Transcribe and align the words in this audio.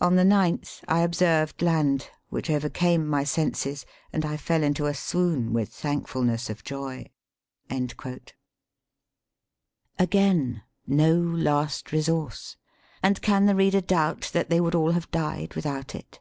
On 0.00 0.16
the 0.16 0.24
ninth 0.24 0.84
I 0.88 0.98
observed 1.02 1.62
land, 1.62 2.10
which 2.28 2.50
overcame 2.50 3.06
my 3.06 3.22
senses, 3.22 3.86
and 4.12 4.24
I 4.26 4.36
fell 4.36 4.64
into 4.64 4.86
a 4.86 4.94
swoon 4.94 5.52
with 5.52 5.68
thankfulness 5.68 6.50
of 6.50 6.64
joy." 6.64 7.06
Again 9.96 10.64
no 10.88 11.14
last 11.14 11.92
resource, 11.92 12.56
and 13.00 13.22
can 13.22 13.46
the 13.46 13.54
reader 13.54 13.80
doubt 13.80 14.30
that 14.32 14.50
they 14.50 14.60
would 14.60 14.74
all 14.74 14.90
have 14.90 15.08
died 15.12 15.54
without 15.54 15.94
it 15.94 16.18